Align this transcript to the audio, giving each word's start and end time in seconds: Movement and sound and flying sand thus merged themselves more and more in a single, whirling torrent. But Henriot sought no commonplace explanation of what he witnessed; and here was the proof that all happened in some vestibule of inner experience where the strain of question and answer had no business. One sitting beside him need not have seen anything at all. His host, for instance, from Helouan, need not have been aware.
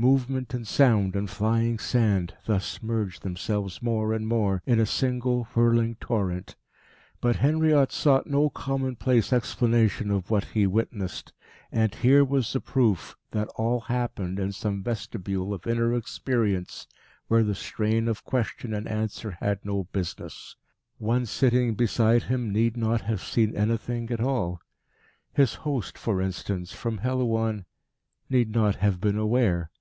Movement 0.00 0.54
and 0.54 0.64
sound 0.64 1.16
and 1.16 1.28
flying 1.28 1.80
sand 1.80 2.36
thus 2.46 2.80
merged 2.84 3.24
themselves 3.24 3.82
more 3.82 4.12
and 4.14 4.28
more 4.28 4.62
in 4.64 4.78
a 4.78 4.86
single, 4.86 5.48
whirling 5.56 5.96
torrent. 5.96 6.54
But 7.20 7.34
Henriot 7.34 7.90
sought 7.90 8.28
no 8.28 8.48
commonplace 8.48 9.32
explanation 9.32 10.12
of 10.12 10.30
what 10.30 10.44
he 10.54 10.68
witnessed; 10.68 11.32
and 11.72 11.92
here 11.96 12.24
was 12.24 12.52
the 12.52 12.60
proof 12.60 13.16
that 13.32 13.48
all 13.56 13.80
happened 13.90 14.38
in 14.38 14.52
some 14.52 14.84
vestibule 14.84 15.52
of 15.52 15.66
inner 15.66 15.92
experience 15.96 16.86
where 17.26 17.42
the 17.42 17.56
strain 17.56 18.06
of 18.06 18.22
question 18.22 18.72
and 18.72 18.86
answer 18.86 19.32
had 19.40 19.64
no 19.64 19.88
business. 19.90 20.54
One 20.98 21.26
sitting 21.26 21.74
beside 21.74 22.22
him 22.22 22.52
need 22.52 22.76
not 22.76 23.00
have 23.00 23.20
seen 23.20 23.56
anything 23.56 24.12
at 24.12 24.20
all. 24.20 24.60
His 25.32 25.54
host, 25.66 25.98
for 25.98 26.22
instance, 26.22 26.72
from 26.72 26.98
Helouan, 26.98 27.64
need 28.30 28.52
not 28.54 28.76
have 28.76 29.00
been 29.00 29.18
aware. 29.18 29.72